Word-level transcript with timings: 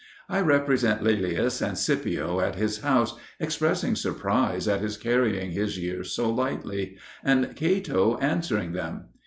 I 0.27 0.41
represent 0.41 1.03
Laelius 1.03 1.61
and 1.61 1.77
Scipio 1.77 2.39
at 2.39 2.55
his 2.55 2.79
house 2.79 3.19
expressing 3.39 3.95
surprise 3.95 4.67
at 4.67 4.81
his 4.81 4.97
carrying 4.97 5.51
his 5.51 5.77
years 5.77 6.11
so 6.11 6.27
lightly, 6.27 6.97
and 7.23 7.55
Cato 7.55 8.17
answering 8.17 8.71
them. 8.71 9.09